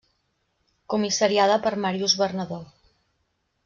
Comissariada 0.93 1.61
per 1.69 1.75
Màrius 1.87 2.19
Bernadó. 2.25 2.63